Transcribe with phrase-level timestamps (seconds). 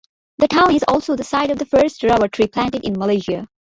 [0.39, 3.47] The town is also the site of the first rubber tree planted in Malaysia.